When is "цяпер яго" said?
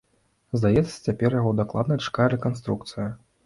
1.09-1.53